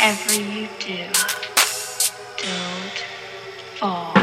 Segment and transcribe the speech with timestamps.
[0.00, 1.04] Whatever you do,
[2.38, 2.98] don't
[3.76, 4.19] fall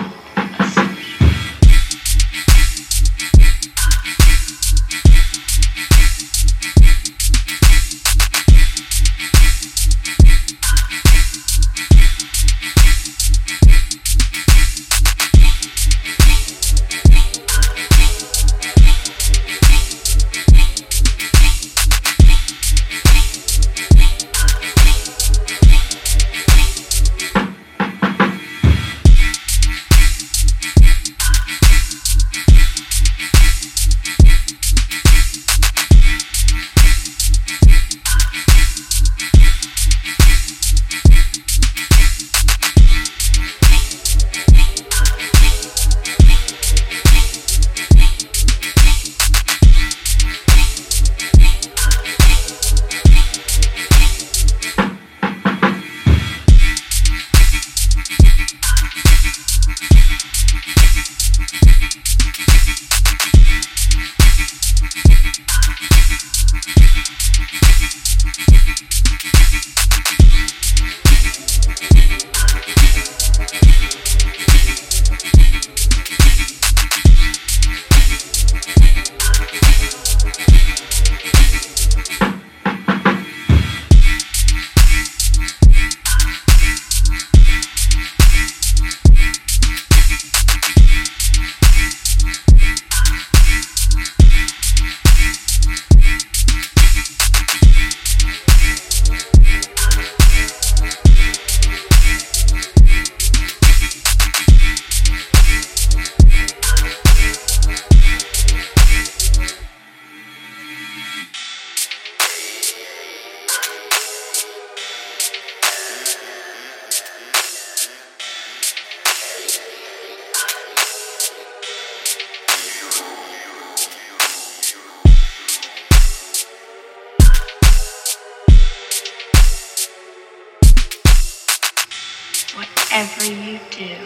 [132.89, 133.97] Whatever you do,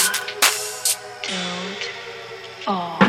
[1.22, 1.84] don't
[2.64, 3.01] fall